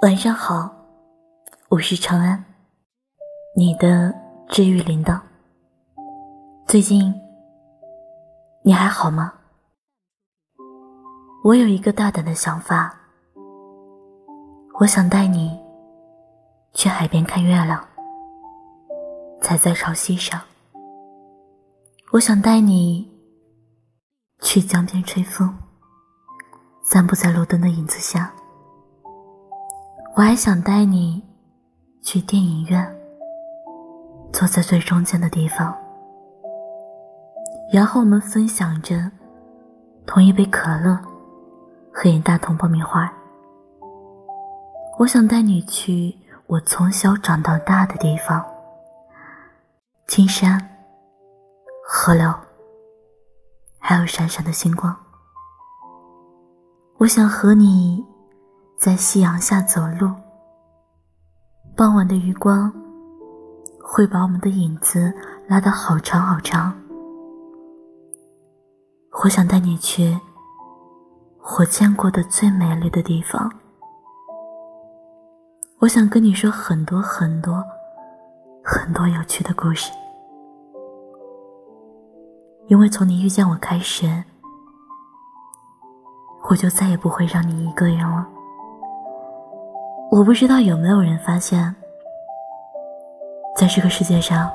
[0.00, 0.70] 晚上好，
[1.68, 2.44] 我是长安，
[3.56, 4.14] 你的
[4.48, 5.20] 治愈铃铛。
[6.68, 7.12] 最近
[8.62, 9.32] 你还好吗？
[11.42, 12.94] 我有一个大胆的想法，
[14.78, 15.58] 我想带你
[16.74, 17.84] 去海边看月亮，
[19.40, 20.40] 踩在潮汐上。
[22.12, 23.10] 我想带你
[24.42, 25.52] 去江边吹风，
[26.84, 28.32] 散步在路灯的影子下。
[30.18, 31.22] 我还想带你
[32.02, 32.84] 去电影院，
[34.32, 35.72] 坐在最中间的地方，
[37.72, 39.08] 然后我们分享着
[40.06, 40.98] 同一杯可乐
[41.92, 43.08] 和一大桶爆米花。
[44.98, 46.12] 我想带你去
[46.48, 48.44] 我从小长到大的地方，
[50.08, 50.60] 青山、
[51.88, 52.34] 河流，
[53.78, 54.96] 还有闪闪的星光。
[56.96, 58.04] 我想和你。
[58.78, 60.08] 在夕阳下走路，
[61.76, 62.72] 傍晚的余光
[63.82, 65.12] 会把我们的影子
[65.48, 66.72] 拉得好长好长。
[69.24, 70.16] 我想带你去
[71.58, 73.52] 我见过的最美丽的地方。
[75.80, 77.64] 我想跟你说很多很多
[78.62, 79.90] 很多有趣的故事，
[82.68, 84.22] 因为从你遇见我开始，
[86.48, 88.24] 我就再也不会让你一个人了。
[90.10, 91.74] 我不知道有没有人发现，
[93.54, 94.50] 在这个世界上，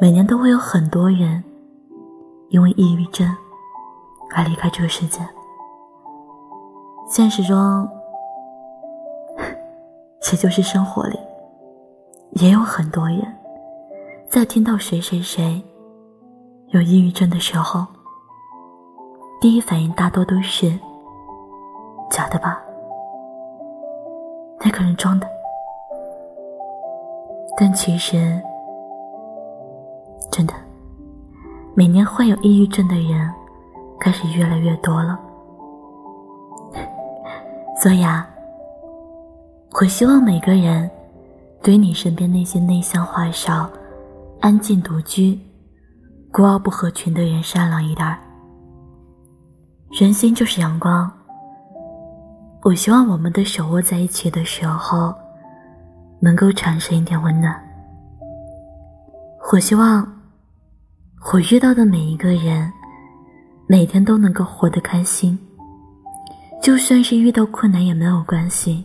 [0.00, 1.42] 每年都会有很多人
[2.48, 3.26] 因为抑郁症
[4.34, 5.20] 而离开这个世界。
[7.08, 7.88] 现实中，
[10.32, 11.18] 也就是生活里，
[12.32, 13.22] 也有很多人
[14.28, 15.62] 在听到谁谁谁
[16.70, 17.86] 有抑郁症的时候，
[19.40, 20.76] 第一反应大多都是
[22.10, 22.60] 假的吧。
[24.80, 25.28] 个人装的，
[27.58, 28.40] 但其实，
[30.32, 30.54] 真的，
[31.74, 33.30] 每年患有抑郁症的人
[34.00, 35.20] 开始越来越多了。
[37.76, 38.26] 所以啊，
[39.78, 40.90] 我希望每个人
[41.62, 43.68] 对你身边那些内向话少、
[44.40, 45.38] 安静独居、
[46.32, 48.16] 孤傲不合群的人善良一点。
[49.90, 51.10] 人心就是阳光。
[52.62, 55.14] 我希望我们的手握在一起的时候，
[56.20, 57.58] 能够产生一点温暖。
[59.50, 60.06] 我希望
[61.32, 62.70] 我遇到的每一个人，
[63.66, 65.38] 每天都能够活得开心。
[66.62, 68.84] 就算是遇到困难也没有关系，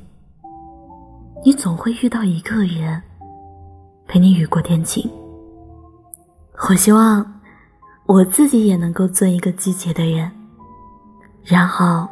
[1.43, 3.01] 你总会遇到一个人
[4.07, 5.11] 陪你雨过天晴。
[6.69, 7.41] 我希望
[8.05, 10.31] 我自己也能够做一个积极的人，
[11.43, 12.07] 然后。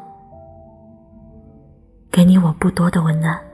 [2.14, 3.53] 给你我不多的温暖。